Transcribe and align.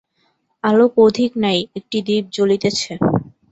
আলোক 0.63 0.91
অধিক 1.05 1.31
নাই, 1.43 1.59
একটি 1.79 1.97
দীপ 2.07 2.25
জ্বলিতেছে। 2.35 2.93